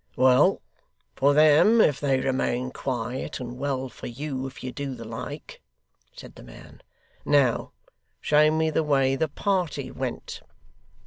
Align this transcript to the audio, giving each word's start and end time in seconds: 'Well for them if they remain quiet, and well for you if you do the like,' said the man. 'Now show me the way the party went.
'Well 0.15 0.63
for 1.15 1.35
them 1.35 1.79
if 1.79 1.99
they 1.99 2.19
remain 2.19 2.71
quiet, 2.71 3.39
and 3.39 3.59
well 3.59 3.87
for 3.87 4.07
you 4.07 4.47
if 4.47 4.63
you 4.63 4.71
do 4.71 4.95
the 4.95 5.05
like,' 5.05 5.61
said 6.11 6.33
the 6.33 6.41
man. 6.43 6.81
'Now 7.23 7.71
show 8.19 8.49
me 8.49 8.71
the 8.71 8.81
way 8.83 9.15
the 9.15 9.27
party 9.29 9.91
went. 9.91 10.41